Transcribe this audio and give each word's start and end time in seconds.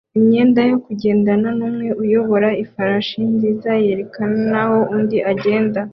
imyenda 0.17 0.61
yo 0.69 0.77
kugendana 0.85 1.47
numwe 1.57 1.87
uyobora 2.03 2.49
ifarashi 2.63 3.19
nziza 3.31 3.69
yerekana 3.85 4.39
naho 4.51 4.79
undi 4.95 5.17
agenda 5.31 5.79